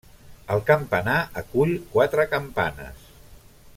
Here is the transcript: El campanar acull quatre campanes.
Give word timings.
El 0.53 0.61
campanar 0.69 1.17
acull 1.41 1.75
quatre 1.93 2.27
campanes. 2.33 3.05